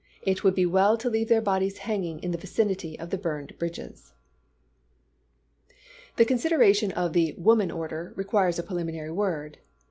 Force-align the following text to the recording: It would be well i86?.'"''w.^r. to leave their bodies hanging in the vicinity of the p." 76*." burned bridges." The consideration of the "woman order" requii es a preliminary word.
It 0.23 0.43
would 0.43 0.55
be 0.55 0.65
well 0.65 0.93
i86?.'"''w.^r. 0.97 0.99
to 1.01 1.09
leave 1.11 1.29
their 1.29 1.41
bodies 1.43 1.77
hanging 1.77 2.23
in 2.23 2.31
the 2.31 2.37
vicinity 2.39 2.97
of 2.97 3.11
the 3.11 3.19
p." 3.19 3.21
76*." 3.21 3.21
burned 3.21 3.59
bridges." 3.59 4.13
The 6.15 6.25
consideration 6.25 6.91
of 6.93 7.13
the 7.13 7.35
"woman 7.37 7.69
order" 7.69 8.11
requii 8.17 8.47
es 8.49 8.57
a 8.57 8.63
preliminary 8.63 9.11
word. 9.11 9.59